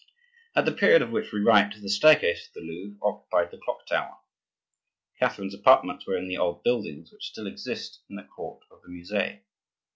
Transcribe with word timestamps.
At 0.55 0.65
the 0.65 0.71
period 0.71 1.03
of 1.03 1.11
which 1.11 1.31
we 1.31 1.41
write 1.41 1.75
the 1.79 1.87
staircase 1.87 2.47
of 2.47 2.53
the 2.55 2.61
Louvre 2.61 2.97
occupied 3.03 3.51
the 3.51 3.59
clock 3.59 3.85
tower. 3.85 4.17
Catherine's 5.19 5.53
apartments 5.53 6.07
were 6.07 6.17
in 6.17 6.27
the 6.27 6.37
old 6.37 6.63
buildings 6.63 7.11
which 7.11 7.27
still 7.29 7.45
exist 7.45 8.01
in 8.09 8.15
the 8.15 8.23
court 8.23 8.63
of 8.71 8.81
the 8.81 8.89
Musee. 8.89 9.41